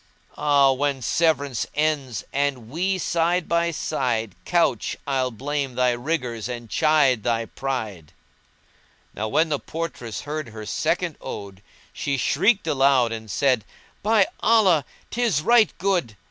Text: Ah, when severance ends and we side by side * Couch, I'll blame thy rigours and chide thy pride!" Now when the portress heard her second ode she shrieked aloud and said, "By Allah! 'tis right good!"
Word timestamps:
Ah, 0.35 0.71
when 0.71 1.03
severance 1.03 1.67
ends 1.75 2.23
and 2.33 2.69
we 2.69 2.97
side 2.97 3.47
by 3.47 3.69
side 3.69 4.33
* 4.41 4.45
Couch, 4.45 4.97
I'll 5.05 5.29
blame 5.29 5.75
thy 5.75 5.91
rigours 5.91 6.49
and 6.49 6.71
chide 6.71 7.21
thy 7.21 7.45
pride!" 7.45 8.11
Now 9.13 9.27
when 9.27 9.49
the 9.49 9.59
portress 9.59 10.21
heard 10.21 10.49
her 10.49 10.65
second 10.65 11.17
ode 11.21 11.61
she 11.93 12.17
shrieked 12.17 12.65
aloud 12.65 13.11
and 13.11 13.29
said, 13.29 13.63
"By 14.01 14.25
Allah! 14.39 14.85
'tis 15.11 15.43
right 15.43 15.71
good!" 15.77 16.15